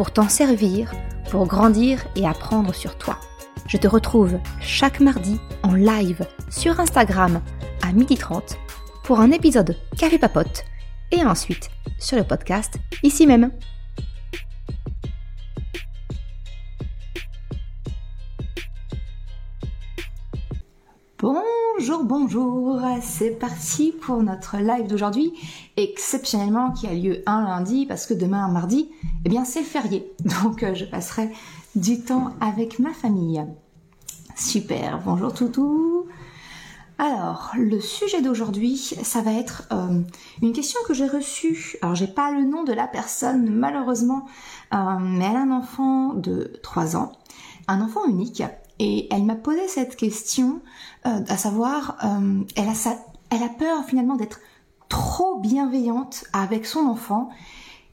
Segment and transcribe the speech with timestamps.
[0.00, 0.94] pour t'en servir,
[1.30, 3.18] pour grandir et apprendre sur toi.
[3.66, 7.42] Je te retrouve chaque mardi en live sur Instagram
[7.82, 8.56] à 12h30
[9.04, 10.64] pour un épisode Café Papote
[11.10, 11.68] et ensuite
[11.98, 13.50] sur le podcast ici même.
[21.22, 25.34] Bonjour, bonjour, c'est parti pour notre live d'aujourd'hui,
[25.76, 28.88] exceptionnellement qui a lieu un lundi parce que demain, mardi,
[29.26, 30.10] eh bien c'est férié,
[30.42, 31.28] donc euh, je passerai
[31.74, 33.44] du temps avec ma famille.
[34.34, 36.06] Super, bonjour toutou.
[36.96, 40.00] Alors, le sujet d'aujourd'hui, ça va être euh,
[40.40, 41.76] une question que j'ai reçue.
[41.82, 44.24] Alors, j'ai pas le nom de la personne, malheureusement,
[44.72, 47.12] euh, mais elle a un enfant de 3 ans,
[47.68, 48.42] un enfant unique,
[48.82, 50.62] et elle m'a posé cette question,
[51.06, 54.40] euh, à savoir, euh, elle, a peur finalement d'être
[54.88, 57.28] trop bienveillante avec son enfant.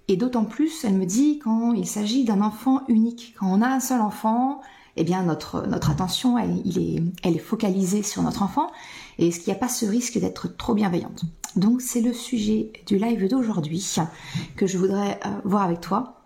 [0.08, 3.67] Et d'autant plus, elle me dit, quand il s'agit d'un enfant unique, quand on a
[3.67, 4.61] un seul enfant,
[4.95, 8.71] eh bien notre, attention, elle, il est, elle est focalisée sur notre enfant.
[9.19, 11.23] Et est-ce qu'il n'y a pas ce risque d'être trop bienveillante?
[11.58, 13.97] Donc c'est le sujet du live d'aujourd'hui
[14.55, 16.17] que je voudrais euh, voir avec toi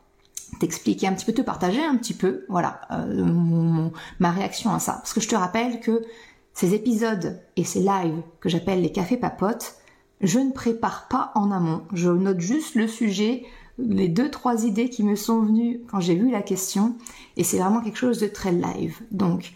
[0.62, 4.94] t'expliquer un petit peu, te partager un petit peu, voilà, euh, ma réaction à ça.
[4.94, 6.04] Parce que je te rappelle que
[6.54, 9.76] ces épisodes et ces lives que j'appelle les cafés papotes,
[10.22, 11.82] je ne prépare pas en amont.
[11.94, 13.44] Je note juste le sujet,
[13.80, 16.96] les deux, trois idées qui me sont venues quand j'ai vu la question,
[17.38, 19.00] et c'est vraiment quelque chose de très live.
[19.10, 19.54] Donc,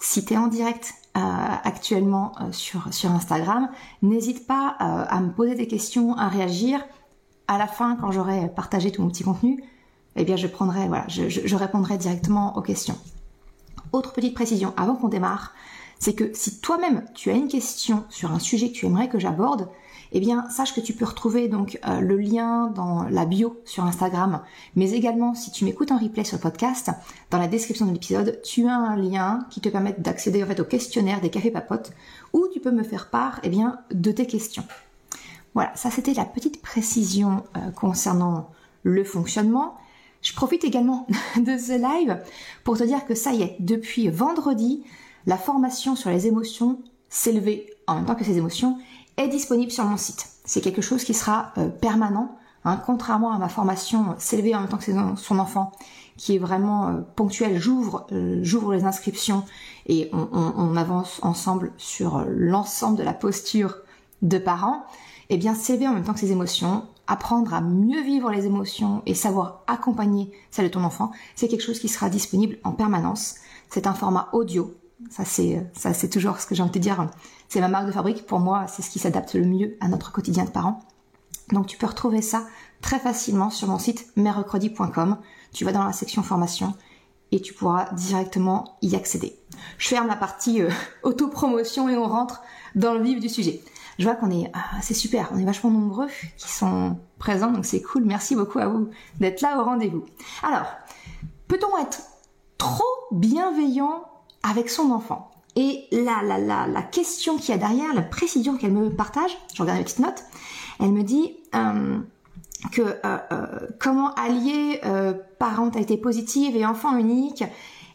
[0.00, 3.70] si tu es en direct euh, actuellement euh, sur, sur Instagram,
[4.02, 6.84] n'hésite pas à me poser des questions, à réagir.
[7.46, 9.62] À la fin, quand j'aurai partagé tout mon petit contenu,
[10.16, 12.98] eh bien je prendrai, voilà, je, répondrai directement aux questions.
[13.92, 15.52] Autre petite précision avant qu'on démarre,
[15.98, 19.18] c'est que si toi-même tu as une question sur un sujet que tu aimerais que
[19.18, 19.68] j'aborde,
[20.12, 23.84] eh bien sache que tu peux retrouver donc euh, le lien dans la bio sur
[23.84, 24.42] Instagram,
[24.76, 26.90] mais également si tu m'écoutes en replay sur le podcast,
[27.30, 30.60] dans la description de l'épisode, tu as un lien qui te permet d'accéder en fait
[30.60, 31.92] au questionnaire des cafés papotes
[32.32, 34.64] où tu peux me faire part eh bien de tes questions.
[35.54, 38.50] Voilà, ça c'était la petite précision euh, concernant
[38.82, 39.76] le fonctionnement.
[40.22, 41.06] Je profite également
[41.36, 42.22] de ce live
[42.64, 44.84] pour te dire que ça y est, depuis vendredi,
[45.26, 46.78] la formation sur les émotions
[47.08, 48.78] s'élever en même temps que ces émotions
[49.18, 50.26] est disponible sur mon site.
[50.44, 54.68] C'est quelque chose qui sera euh, permanent, hein, contrairement à ma formation s'élever en même
[54.68, 54.84] temps que
[55.16, 55.72] son enfant,
[56.16, 57.60] qui est vraiment euh, ponctuelle.
[57.60, 59.44] J'ouvre, euh, les inscriptions
[59.86, 63.76] et on, on avance ensemble sur l'ensemble de la posture
[64.22, 64.84] de parents.
[65.28, 69.02] Eh bien, s'élever en même temps que ses émotions, apprendre à mieux vivre les émotions
[69.06, 73.36] et savoir accompagner celle de ton enfant, c'est quelque chose qui sera disponible en permanence.
[73.68, 74.74] C'est un format audio.
[75.10, 77.10] Ça c'est ça c'est toujours ce que j'ai envie de te dire.
[77.48, 78.26] C'est ma marque de fabrique.
[78.26, 80.80] Pour moi, c'est ce qui s'adapte le mieux à notre quotidien de parents.
[81.50, 82.46] Donc tu peux retrouver ça
[82.80, 85.18] très facilement sur mon site mercredi.com.
[85.52, 86.74] Tu vas dans la section formation
[87.32, 89.36] et tu pourras directement y accéder.
[89.78, 90.70] Je ferme la partie euh,
[91.02, 92.42] auto-promotion et on rentre
[92.74, 93.62] dans le vif du sujet
[93.98, 97.64] je vois qu'on est, ah, c'est super, on est vachement nombreux qui sont présents, donc
[97.64, 98.04] c'est cool.
[98.04, 98.88] Merci beaucoup à vous
[99.20, 100.04] d'être là au rendez-vous.
[100.42, 100.66] Alors,
[101.48, 102.02] peut-on être
[102.58, 104.04] trop bienveillant
[104.42, 105.30] avec son enfant?
[105.54, 109.36] Et la, la, la, la question qu'il y a derrière, la précision qu'elle me partage,
[109.54, 110.24] je regarde une petite note,
[110.80, 111.98] elle me dit euh,
[112.72, 114.80] que euh, euh, comment allier
[115.38, 117.44] parentalité positive et enfant unique,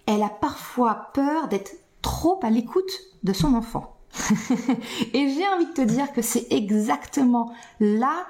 [0.05, 1.71] elle a parfois peur d'être
[2.01, 2.91] trop à l'écoute
[3.23, 3.96] de son enfant.
[5.13, 8.25] et j'ai envie de te dire que c'est exactement là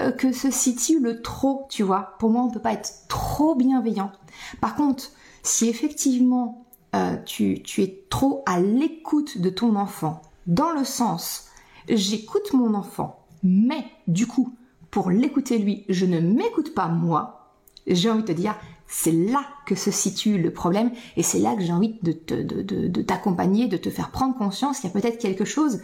[0.00, 2.16] euh, que se situe le trop, tu vois.
[2.18, 4.12] Pour moi, on ne peut pas être trop bienveillant.
[4.60, 5.10] Par contre,
[5.42, 11.46] si effectivement euh, tu, tu es trop à l'écoute de ton enfant, dans le sens
[11.88, 14.54] j'écoute mon enfant, mais du coup,
[14.90, 17.54] pour l'écouter lui, je ne m'écoute pas moi,
[17.86, 18.56] j'ai envie de te dire,
[18.92, 23.68] c'est là que se situe le problème et c'est là que j'ai envie de, t'accompagner,
[23.68, 25.80] de, te faire prendre conscience qu'il y a peut-être quelque chose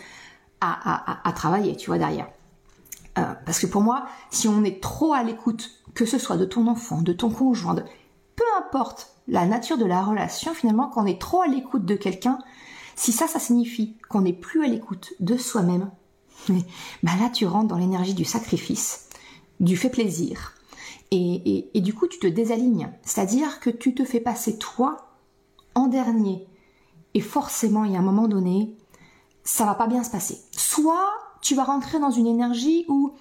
[0.60, 2.28] à, travailler, tu vois, derrière.
[3.18, 6.44] Euh, parce que pour moi, si on est trop à l'écoute, que ce soit de
[6.44, 7.76] ton enfant, de ton conjoint,
[8.34, 12.38] peu importe la nature de la relation, finalement, qu'on est trop à l'écoute de quelqu'un,
[12.96, 15.90] si ça, ça signifie qu'on n'est plus à l'écoute de soi-même,
[16.48, 19.08] bah là, tu rentres dans l'énergie du sacrifice,
[19.60, 20.55] du fait plaisir,
[21.10, 22.90] Et, du coup, tu te désalignes.
[23.02, 25.08] C'est-à-dire que tu te fais passer toi
[25.74, 26.46] en dernier.
[27.14, 28.76] Et forcément, il y a un moment donné,
[29.44, 30.40] ça va pas bien se passer.
[30.52, 31.10] Soit
[31.40, 33.12] tu vas rentrer dans une énergie où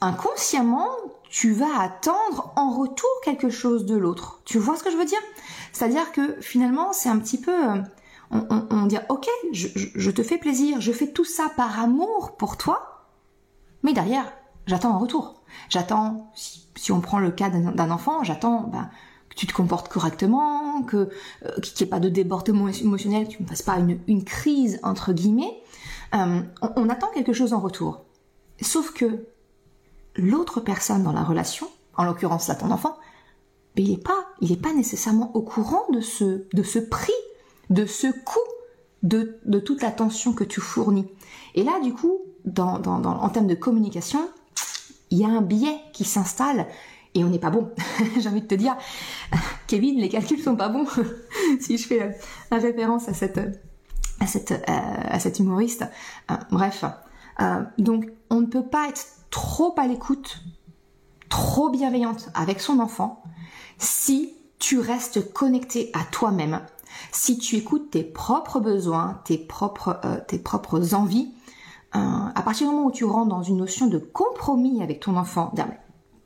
[0.00, 0.88] inconsciemment,
[1.28, 4.40] tu vas attendre en retour quelque chose de l'autre.
[4.44, 5.20] Tu vois ce que je veux dire?
[5.72, 7.52] C'est-à-dire que finalement, c'est un petit peu...
[7.52, 7.82] Euh,
[8.30, 13.06] on, dit, ok, je, te fais plaisir, je fais tout ça par amour pour toi,
[13.84, 14.32] mais derrière,
[14.66, 15.42] j'attends en retour.
[15.68, 18.90] J'attends, si, on prend le cas d'un enfant, j'attends ben,
[19.28, 21.08] que tu te comportes correctement, que
[21.44, 24.78] euh, qu'il n'y ait pas de débordement émotionnel, que tu ne fasses pas une, crise
[24.82, 25.62] entre guillemets.
[26.14, 26.42] Euh,
[26.76, 28.04] on, attend quelque chose en retour.
[28.60, 29.26] Sauf que
[30.14, 32.96] l'autre personne dans la relation, en l'occurrence là ton enfant,
[33.74, 34.26] ben, il n'est pas,
[34.62, 37.12] pas nécessairement au courant de ce, de ce prix,
[37.70, 38.38] de ce coût
[39.02, 41.06] de, de toute l'attention que tu fournis.
[41.54, 44.28] Et là, du coup, dans, dans, en termes de communication,
[45.10, 46.66] il y a un biais qui s'installe
[47.16, 47.70] et on n'est pas bon.
[48.18, 48.76] J'ai envie de te dire,
[49.66, 50.86] Kevin, les calculs sont pas bons.
[51.60, 53.40] si je fais euh, référence à cette
[54.20, 55.84] à cette euh, à cet humoriste.
[56.30, 56.84] Euh, bref,
[57.78, 60.42] donc on ne peut pas être trop à l'écoute,
[61.28, 63.22] trop bienveillante avec son enfant
[63.78, 66.60] si tu restes connecté à toi-même,
[67.12, 71.34] si tu écoutes tes propres besoins, tes propres tes propres envies.
[71.92, 75.52] À partir du moment où tu rentres dans une notion de compromis avec ton enfant,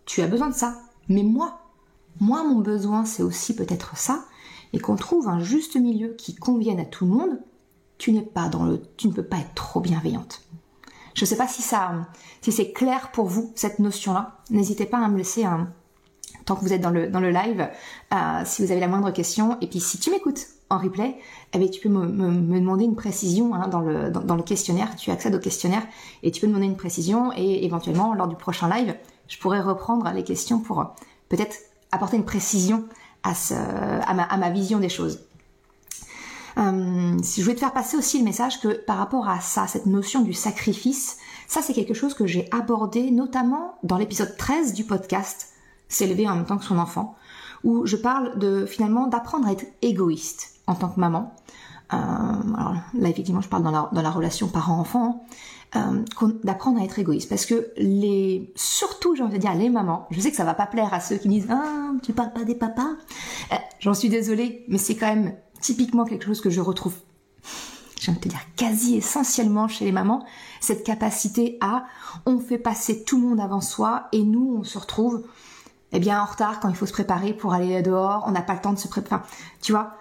[0.05, 0.77] tu as besoin de ça,
[1.09, 1.61] mais moi,
[2.21, 4.25] moi mon besoin c'est aussi peut-être ça,
[4.73, 7.41] et qu'on trouve un juste milieu qui convienne à tout le monde,
[7.99, 10.43] tu n'es pas dans le, tu ne peux pas être trop bienveillante.
[11.15, 12.07] Je ne sais pas si ça,
[12.41, 14.39] si c'est clair pour vous cette notion-là.
[14.51, 15.69] N'hésitez pas à me laisser un,
[16.45, 17.69] tant que vous êtes dans le le live,
[18.15, 19.59] euh, si vous avez la moindre question.
[19.61, 21.17] Et puis si tu m'écoutes en replay,
[21.53, 24.97] eh bien, tu peux me, demander une précision hein, dans, le, dans, le questionnaire.
[24.97, 25.83] Tu accèdes au questionnaire
[26.23, 28.95] et tu peux demander une précision et éventuellement lors du prochain live,
[29.29, 30.85] je pourrais reprendre les questions pour euh,
[31.29, 31.57] peut-être
[31.93, 32.85] apporter une précision
[33.23, 35.21] à ma vision des choses.
[36.59, 39.87] Euh, je voulais te faire passer aussi le message que par rapport à ça, cette
[39.87, 44.85] notion du sacrifice, ça c'est quelque chose que j'ai abordé notamment dans l'épisode 13 du
[44.85, 45.49] podcast
[45.89, 47.17] S'élever en même temps que son enfant,
[47.65, 51.35] où je parle de finalement d'apprendre à être égoïste en tant que maman.
[51.93, 55.25] Euh, alors là effectivement je parle dans la, relation parent-enfant,
[55.75, 56.05] euh,
[56.45, 57.73] d'apprendre à être égoïste parce que
[58.55, 61.01] surtout j'ai envie de dire les mamans je sais que ça va pas plaire à
[61.01, 62.93] ceux qui disent ah tu parles pas des papas
[63.53, 66.95] euh, j'en suis désolée mais c'est quand même typiquement quelque chose que je retrouve
[67.99, 70.25] j'ai envie te dire quasi essentiellement chez les mamans
[70.61, 71.87] cette capacité à
[72.25, 75.25] on fait passer tout le monde avant soi et nous on se retrouve
[75.91, 78.55] eh bien en retard quand il faut se préparer pour aller dehors on n'a pas
[78.55, 79.23] le temps de se préparer
[79.61, 79.97] tu vois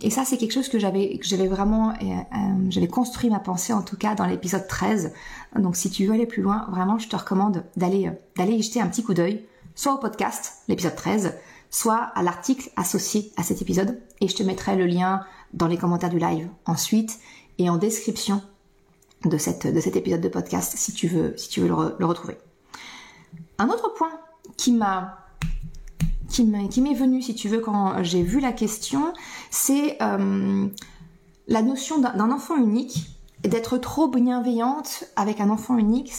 [0.00, 3.40] et ça, c'est quelque chose que j'avais, que j'avais vraiment, euh, euh, j'avais construit ma
[3.40, 5.12] pensée en tout cas dans l'épisode 13.
[5.58, 8.80] Donc, si tu veux aller plus loin, vraiment, je te recommande d'aller, d'aller y jeter
[8.80, 9.44] un petit coup d'œil,
[9.74, 11.34] soit au podcast, l'épisode 13,
[11.70, 14.00] soit à l'article associé à cet épisode.
[14.20, 17.18] Et je te mettrai le lien dans les commentaires du live ensuite
[17.58, 18.42] et en description
[19.24, 22.36] de cette, de cet épisode de podcast si tu veux, si tu veux le retrouver.
[23.58, 24.12] Un autre point
[24.56, 25.25] qui m'a
[26.68, 29.12] qui m'est venu, si tu veux, quand j'ai vu la question,
[29.50, 30.66] c'est euh,
[31.48, 33.10] la notion d'un enfant unique
[33.44, 36.12] et d'être trop bienveillante avec un enfant unique.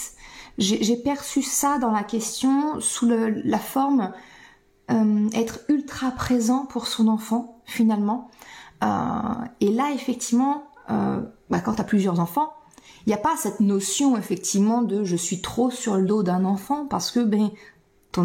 [0.58, 4.12] J'ai perçu ça dans la question sous la forme
[4.90, 8.30] euh, être ultra présent pour son enfant, finalement.
[8.84, 8.88] Euh,
[9.62, 12.54] et là, effectivement, bah, quand tu as plusieurs enfants,
[13.06, 16.44] il n'y a pas cette notion effectivement de je suis trop sur le dos d'un
[16.44, 17.52] enfant parce que ben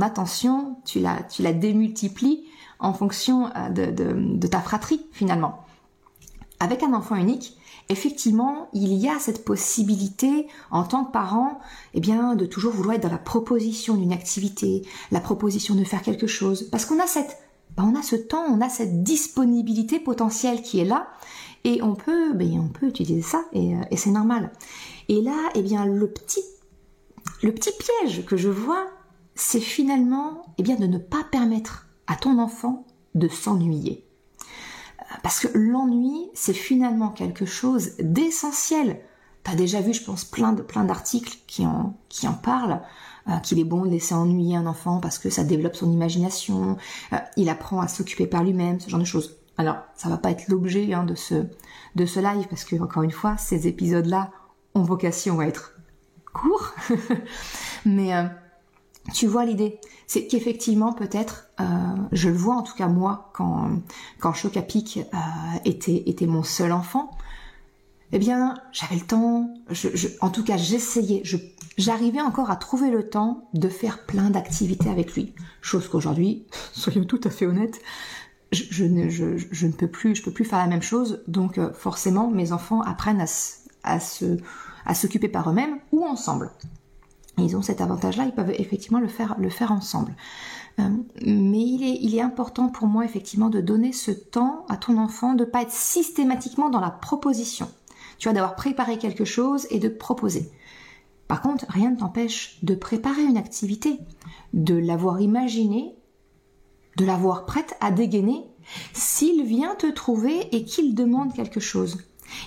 [0.00, 2.46] attention, tu la, tu la démultiplies
[2.82, 5.64] en fonction euh, de, ta fratrie finalement.
[6.60, 7.56] Avec un enfant unique,
[7.88, 11.60] effectivement, il y a cette possibilité en tant que parent,
[11.94, 16.02] eh bien, de toujours vouloir être dans la proposition d'une activité, la proposition de faire
[16.02, 17.38] quelque chose, parce qu'on a cette,
[17.76, 21.08] ben, on a ce temps, on a cette disponibilité potentielle qui est là,
[21.64, 24.52] et on peut, ben, on peut utiliser ça, et, euh, c'est normal.
[25.08, 26.42] Et là, eh bien, le petit,
[27.42, 28.86] le petit piège que je vois,
[29.34, 32.84] c'est finalement eh bien, de ne pas permettre à ton enfant
[33.14, 34.04] de s'ennuyer.
[35.00, 39.00] Euh, parce que l'ennui, c'est finalement quelque chose d'essentiel.
[39.44, 42.80] Tu as déjà vu, je pense, plein de plein d'articles qui en, qui en parlent,
[43.28, 46.76] euh, qu'il est bon de laisser ennuyer un enfant parce que ça développe son imagination,
[47.12, 49.38] euh, il apprend à s'occuper par lui-même, ce genre de choses.
[49.58, 51.46] Alors, ça va pas être l'objet hein, de ce
[51.94, 54.30] de ce live parce que encore une fois, ces épisodes-là
[54.74, 55.74] ont vocation à être
[56.32, 56.72] courts,
[57.84, 58.14] mais
[59.12, 61.64] tu vois l'idée C'est qu'effectivement, peut-être, euh,
[62.12, 63.70] je le vois en tout cas moi, quand,
[64.20, 67.10] quand Chocapic euh, était, mon seul enfant,
[68.12, 69.54] eh bien, j'avais le temps,
[70.20, 71.38] en tout cas, j'essayais, je,
[71.78, 75.34] j'arrivais encore à trouver le temps de faire plein d'activités avec lui.
[75.62, 77.80] Chose qu'aujourd'hui, soyons tout à fait honnêtes,
[78.52, 81.22] je, ne, je, ne peux plus, je peux plus faire la même chose.
[81.26, 83.24] Donc euh, forcément, mes enfants apprennent
[83.82, 84.36] à, se,
[84.84, 86.50] à s'occuper par eux-mêmes ou ensemble.
[87.38, 90.14] Ils ont cet avantage-là, ils peuvent effectivement le faire, le faire ensemble.
[90.78, 90.88] Euh,
[91.24, 94.98] mais il est, il est important pour moi effectivement de donner ce temps à ton
[94.98, 97.68] enfant, de pas être systématiquement dans la proposition.
[98.18, 100.50] Tu vois, d'avoir préparé quelque chose et de proposer.
[101.26, 103.98] Par contre, rien ne t'empêche de préparer une activité,
[104.52, 105.96] de l'avoir imaginée,
[106.98, 108.44] de l'avoir prête à dégainer
[108.92, 111.98] s'il vient te trouver et qu'il demande quelque chose.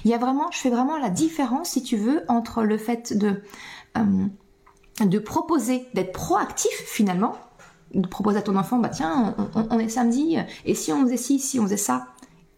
[0.03, 3.17] Il y a vraiment, je fais vraiment la différence, si tu veux, entre le fait
[3.17, 3.41] de,
[3.97, 4.27] euh,
[5.03, 7.35] de proposer, d'être proactif finalement,
[7.93, 11.39] de proposer à ton enfant, bah tiens, on, est samedi, et si on faisait ci,
[11.39, 12.07] si on faisait ça?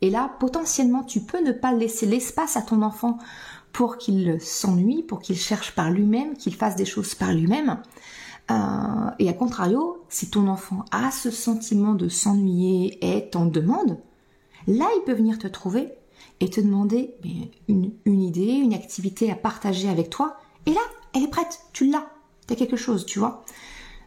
[0.02, 3.18] Et là, potentiellement, tu peux ne pas laisser l'espace à ton enfant
[3.74, 7.80] pour qu'il s'ennuie, pour qu'il cherche par lui-même, qu'il fasse des choses par lui-même.
[8.50, 13.98] Euh, et à contrario, si ton enfant a ce sentiment de s'ennuyer, est en demande,
[14.68, 15.90] là, il peut venir te trouver
[16.40, 17.16] et te demander
[17.68, 20.38] une idée, une activité à partager avec toi.
[20.68, 20.82] Et là,
[21.14, 22.08] elle est prête, tu l'as,
[22.48, 23.44] tu as quelque chose, tu vois.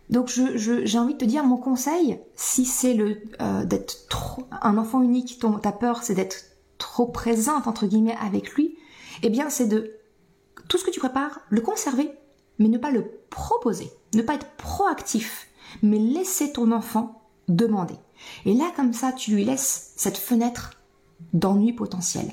[0.09, 4.77] Donc j'ai envie de te dire mon conseil, si c'est le euh, d'être trop un
[4.77, 6.47] enfant unique, ton, ta peur c'est d'être
[6.79, 8.77] trop présente entre guillemets avec lui,
[9.23, 9.95] eh bien c'est de
[10.69, 12.11] tout ce que tu prépares, le conserver,
[12.59, 15.47] mais ne pas le proposer, ne pas être proactif,
[15.83, 17.95] mais laisser ton enfant demander.
[18.47, 20.73] Et là comme ça tu lui laisses cette fenêtre
[21.33, 22.33] d'ennui potentiel.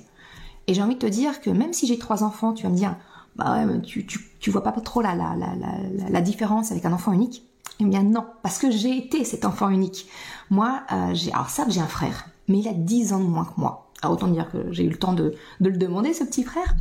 [0.66, 2.76] Et j'ai envie de te dire que même si j'ai trois enfants, tu vas me
[2.76, 2.98] dire,
[3.38, 6.94] bah ouais, tu, tu, tu vois pas trop la, la, la, la différence avec un
[6.94, 7.44] enfant unique?
[7.80, 10.08] Eh bien non, parce que j'ai été cet enfant unique.
[10.50, 13.46] Moi, euh, j'ai, alors ça, j'ai un frère, mais il a 10 ans de moins
[13.46, 13.92] que moi.
[14.02, 16.76] Alors autant dire que j'ai eu le temps de, le demander, ce petit frère.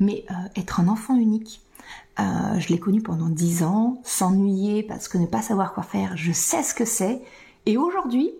[0.00, 1.62] Mais euh, être un enfant unique,
[2.20, 6.16] euh, je l'ai connu pendant 10 ans, s'ennuyer parce que ne pas savoir quoi faire,
[6.16, 7.22] je sais ce que c'est.
[7.64, 8.30] Et aujourd'hui,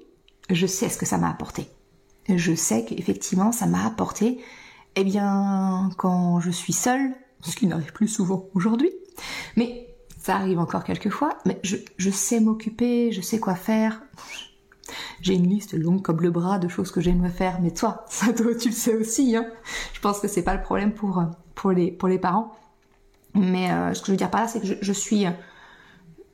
[0.51, 1.69] je sais ce que ça m'a apporté.
[2.29, 4.39] Je sais qu'effectivement, ça m'a apporté,
[4.97, 7.15] eh bien, quand je suis seule,
[7.51, 8.91] ce qui n'arrive plus souvent aujourd'hui,
[9.57, 9.89] mais
[10.23, 14.03] ça arrive encore quelques fois, mais je, sais m'occuper, je sais quoi faire.
[15.21, 18.33] J'ai une liste longue comme le bras de choses que j'aimerais faire, mais toi, ça
[18.33, 19.37] toi, tu le sais aussi.
[19.37, 19.47] Hein.
[19.93, 21.23] Je pense que c'est pas le problème pour,
[21.57, 22.57] pour, les, parents.
[23.35, 25.27] Mais euh, ce que je veux dire par là, c'est que je, suis,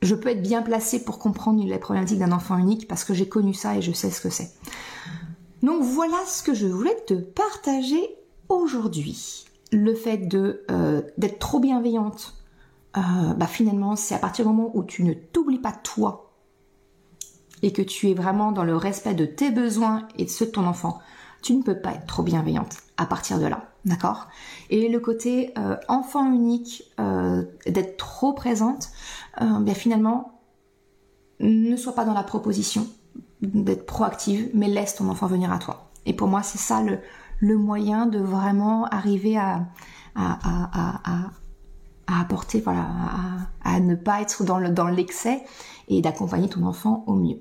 [0.03, 3.27] je peux être bien placée pour comprendre les problématiques d'un enfant unique parce que j'ai
[3.27, 4.51] connu ça et je sais ce que c'est.
[5.63, 8.07] Donc voilà ce que je voulais te partager
[8.49, 9.48] aujourd'hui.
[9.71, 12.35] Le fait de euh, d'être trop bienveillante
[12.97, 16.33] euh, bah finalement, c'est à partir du moment où tu ne t'oublies pas toi
[17.61, 20.51] et que tu es vraiment dans le respect de tes besoins et de ceux de
[20.51, 20.97] ton enfant,
[21.43, 24.27] tu ne peux pas être trop bienveillante à partir de là, d'accord?
[24.71, 26.91] Et le côté euh, enfant unique,
[27.67, 28.89] d'être trop présente,
[29.39, 30.39] bien finalement,
[31.39, 32.87] ne sois pas dans la proposition
[33.41, 35.89] d'être proactive, mais laisse ton enfant venir à toi.
[36.05, 36.99] Et pour moi, c'est ça le,
[37.39, 39.67] le, moyen de vraiment arriver à,
[40.15, 41.31] à, à
[42.09, 42.87] à apporter, voilà,
[43.63, 45.43] à, ne pas être dans le dans l'excès
[45.87, 47.37] et d'accompagner ton enfant au mieux.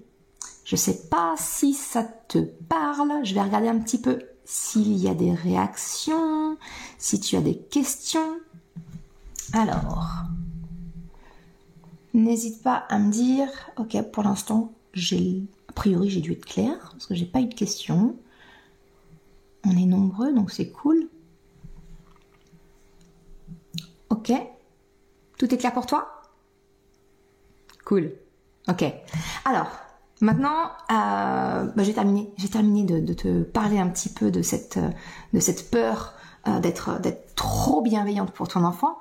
[0.65, 3.25] Je sais pas si ça te parle.
[3.25, 6.59] Je vais regarder un petit peu s'il y a des réactions,
[6.99, 8.39] si tu as des questions.
[9.55, 10.25] Alors,
[12.13, 13.49] n'hésite pas à me dire.
[13.79, 17.47] Ok, pour l'instant, j'ai a priori j'ai dû être clair parce que j'ai pas eu
[17.47, 18.17] de questions.
[19.69, 21.09] On est nombreux, donc c'est cool.
[24.09, 24.33] Ok.
[25.37, 26.23] Tout est clair pour toi?
[27.85, 28.13] Cool.
[28.69, 28.85] Ok.
[29.45, 29.69] Alors,
[30.21, 32.31] maintenant, euh, bah, j'ai terminé.
[32.85, 36.15] De, te parler un petit peu de cette, euh, peur
[36.47, 38.99] euh, d'être, d'être trop bienveillante pour ton enfant.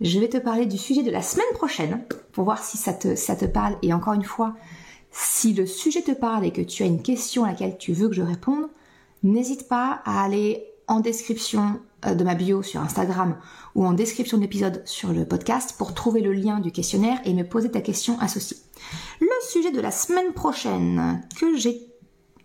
[0.00, 3.16] Je vais te parler du sujet de la semaine prochaine pour voir si ça te,
[3.16, 3.76] ça te parle.
[3.82, 4.54] Et encore une fois,
[5.10, 8.08] si le sujet te parle et que tu as une question à laquelle tu veux
[8.08, 8.68] que je réponde,
[9.24, 13.36] n'hésite pas à aller en description euh, de ma bio sur Instagram
[13.74, 17.34] ou en description de l'épisode sur le podcast pour trouver le lien du questionnaire et
[17.34, 18.58] me poser ta question associée.
[19.20, 21.80] Le sujet de la semaine prochaine que j'ai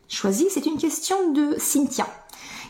[0.08, 2.08] choisi, c'est une question de Cynthia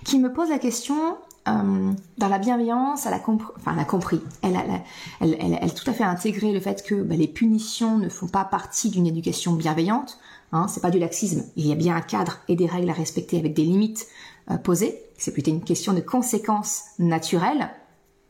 [0.03, 1.17] qui me pose la question
[1.47, 6.83] euh, dans la bienveillance, elle a, compris, elle a, tout à fait intégré le fait
[6.83, 10.19] que bah, les punitions ne font pas partie d'une éducation bienveillante.
[10.51, 11.43] Hein, c'est pas du laxisme.
[11.55, 14.07] Il y a bien un cadre et des règles à respecter avec des limites
[14.51, 14.99] euh, posées.
[15.17, 17.69] C'est plutôt une question de conséquences naturelles.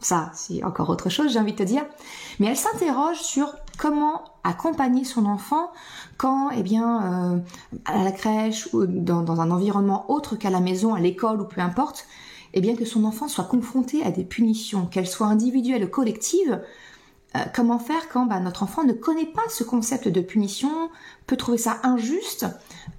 [0.02, 1.86] Ça, c'est encore autre chose, j'ai envie de te dire.
[2.40, 5.72] Mais elle s'interroge sur comment accompagner son enfant
[6.18, 7.40] quand, eh bien, euh,
[7.86, 11.60] à la crèche ou dans un environnement autre qu'à la maison, à l'école ou peu
[11.60, 12.06] importe,
[12.54, 16.60] eh bien que son enfant soit confronté à des punitions, qu'elles soient individuelles ou collectives,
[17.36, 20.90] euh, comment faire quand bah, notre enfant ne connaît pas ce concept de punition,
[21.28, 22.48] peut trouver ça injuste,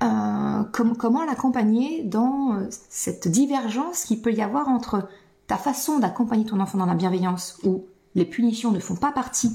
[0.05, 5.09] euh, comment l'accompagner dans euh, cette divergence qu'il peut y avoir entre
[5.49, 9.51] ta façon d'accompagner ton enfant dans la bienveillance, où les punitions ne font pas partie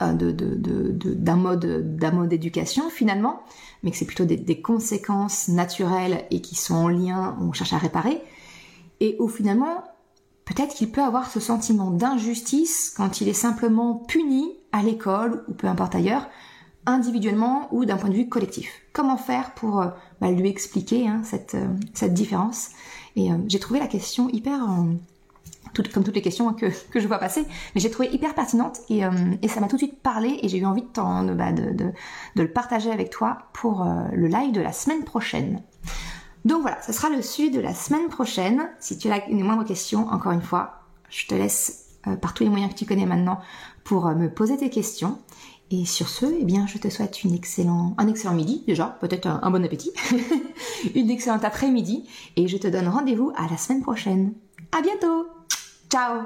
[0.00, 3.42] d'un mode d'un mode d'éducation finalement,
[3.82, 7.74] mais que c'est plutôt des, des, conséquences naturelles et qui sont en lien, on cherche
[7.74, 8.22] à réparer,
[9.00, 9.84] et où finalement
[10.50, 15.52] Peut-être qu'il peut avoir ce sentiment d'injustice quand il est simplement puni à l'école ou
[15.52, 16.28] peu importe ailleurs,
[16.86, 18.68] individuellement ou d'un point de vue collectif.
[18.92, 19.90] Comment faire pour euh,
[20.20, 22.70] bah, lui expliquer hein, cette, euh, cette, différence?
[23.14, 24.58] Et euh, j'ai trouvé la question hyper,
[25.94, 29.02] comme toutes les questions que, que, je vois passer, mais j'ai trouvé hyper pertinente et,
[29.48, 31.52] ça m'a tout de suite parlé et j'ai eu envie de, bah,
[32.34, 35.62] le partager avec toi pour le live de la semaine prochaine.
[36.44, 38.70] Donc voilà, ce sera le sujet de la semaine prochaine.
[38.78, 42.44] Si tu as une moindre question, encore une fois, je te laisse euh, par tous
[42.44, 43.40] les moyens que tu connais maintenant
[43.84, 45.18] pour euh, me poser tes questions.
[45.70, 49.64] Et sur ce, eh bien, je te souhaite un excellent midi déjà, peut-être un, bon
[49.64, 49.92] appétit,
[50.96, 54.32] une excellente après-midi, et je te donne rendez-vous à la semaine prochaine.
[54.72, 55.28] À bientôt.
[55.88, 56.22] Ciao.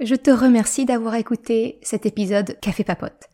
[0.00, 3.28] Je te remercie d'avoir écouté cet épisode Café Papote.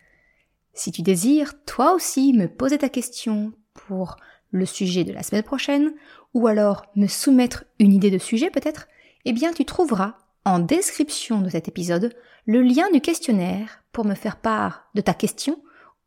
[0.75, 4.17] Si tu désires, toi aussi, me poser ta question pour
[4.55, 5.93] le sujet de la semaine prochaine,
[6.33, 8.87] ou alors me soumettre une idée de sujet peut-être,
[9.25, 12.15] eh bien tu trouveras en description de cet épisode
[12.47, 15.59] le lien du questionnaire pour me faire part de ta question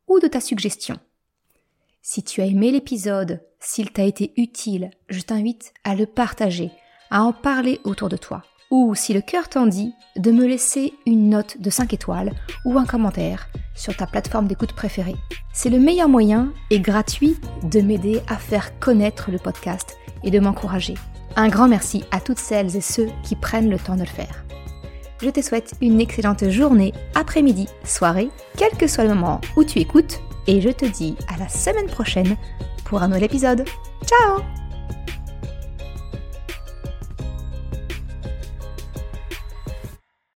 [0.07, 0.97] ou de ta suggestion.
[2.01, 6.71] Si tu as aimé l'épisode, s'il t'a été utile, je t'invite à le partager,
[7.09, 10.93] à en parler autour de toi ou si le cœur t'en dit, de me laisser
[11.05, 12.33] une note de 5 étoiles
[12.65, 15.15] ou un commentaire sur ta plateforme d'écoute préférée.
[15.53, 20.39] C'est le meilleur moyen et gratuit de m'aider à faire connaître le podcast et de
[20.39, 20.95] m'encourager.
[21.35, 24.43] Un grand merci à toutes celles et ceux qui prennent le temps de le faire.
[25.21, 29.79] Je te souhaite une excellente journée, après-midi, soirée, quel que soit le moment où tu
[29.79, 32.37] écoutes, et je te dis à la semaine prochaine
[32.85, 33.65] pour un nouvel épisode.
[34.05, 34.66] Ciao